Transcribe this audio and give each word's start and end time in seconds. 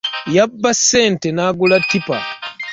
Yabba 0.35 0.69
ssente 0.77 1.27
n'agula 1.31 1.77
ttipa. 1.83 2.17